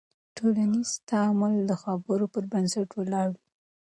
ټولنیز 0.37 0.89
تعامل 1.09 1.53
د 1.65 1.71
خبرو 1.83 2.25
پر 2.33 2.43
بنسټ 2.51 2.89
ولاړ 2.95 3.27
وي. 3.37 3.41